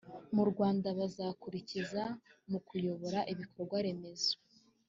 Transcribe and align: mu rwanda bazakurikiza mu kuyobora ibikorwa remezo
mu 0.35 0.43
rwanda 0.51 0.87
bazakurikiza 0.99 2.03
mu 2.49 2.59
kuyobora 2.67 3.19
ibikorwa 3.31 3.75
remezo 3.85 4.33